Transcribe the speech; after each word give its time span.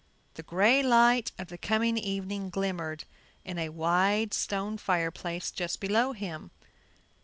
The 0.33 0.41
gray 0.41 0.81
light 0.81 1.31
of 1.37 1.49
the 1.49 1.59
coming 1.59 1.95
evening 1.95 2.49
glimmered 2.49 3.03
in 3.45 3.59
a 3.59 3.69
wide 3.69 4.33
stone 4.33 4.79
fireplace 4.79 5.51
just 5.51 5.79
below 5.79 6.13
him. 6.13 6.49